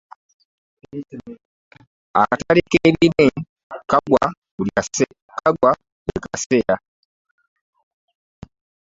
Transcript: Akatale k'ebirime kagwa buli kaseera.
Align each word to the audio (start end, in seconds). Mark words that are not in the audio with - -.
Akatale 2.19 2.61
k'ebirime 2.69 3.25
kagwa 3.89 4.23
buli 4.55 6.17
kaseera. 6.25 6.75